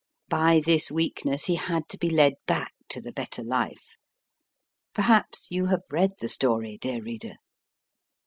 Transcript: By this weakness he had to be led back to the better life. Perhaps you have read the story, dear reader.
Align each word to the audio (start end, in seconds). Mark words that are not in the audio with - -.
By 0.29 0.63
this 0.65 0.89
weakness 0.89 1.45
he 1.45 1.53
had 1.57 1.87
to 1.89 1.97
be 1.99 2.09
led 2.09 2.33
back 2.47 2.73
to 2.89 2.99
the 2.99 3.11
better 3.11 3.43
life. 3.43 3.93
Perhaps 4.95 5.45
you 5.51 5.67
have 5.67 5.83
read 5.91 6.13
the 6.19 6.27
story, 6.27 6.79
dear 6.79 7.03
reader. 7.03 7.35